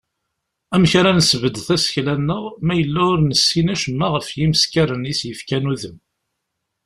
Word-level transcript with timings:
Amek 0.75 0.91
ara 0.99 1.11
nesbedd 1.17 1.57
tasekla-nneɣ 1.67 2.43
ma 2.65 2.73
yella 2.79 3.01
ur 3.11 3.19
nessin 3.23 3.71
acemma 3.73 4.07
ɣef 4.15 4.27
yimeskaren 4.37 5.09
i 5.11 5.13
as-yefkan 5.15 5.69
udem? 5.71 5.97